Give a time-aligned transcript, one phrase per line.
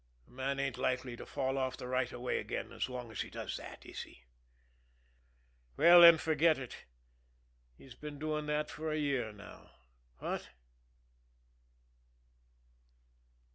[0.27, 3.21] A man ain't likely to fall off the right of way again as long as
[3.21, 4.23] he does that, is he?
[5.77, 6.85] Well, then, forget it,
[7.77, 9.69] he's been doing that for a year now
[10.17, 10.49] what?"